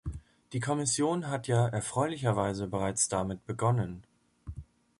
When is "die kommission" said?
0.53-1.27